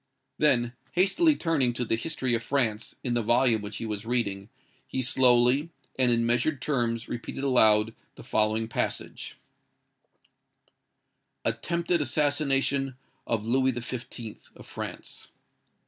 Then 0.39 0.73
hastily 0.93 1.35
turning 1.35 1.73
to 1.73 1.85
the 1.85 1.95
"History 1.95 2.33
of 2.33 2.41
France," 2.41 2.95
in 3.03 3.13
the 3.13 3.21
volume 3.21 3.61
which 3.61 3.77
he 3.77 3.85
was 3.85 4.03
reading, 4.03 4.49
he 4.87 5.03
slowly 5.03 5.69
and 5.99 6.11
in 6.11 6.25
measured 6.25 6.59
terms 6.59 7.07
repeated 7.07 7.43
aloud 7.43 7.93
the 8.15 8.23
following 8.23 8.67
passage:— 8.67 9.37
"ATTEMPTED 11.45 12.01
ASSASSINATION 12.01 12.95
OF 13.27 13.45
LOUIS 13.45 13.77
XV., 13.85 14.37
OF 14.55 14.65
FRANCE. 14.65 15.27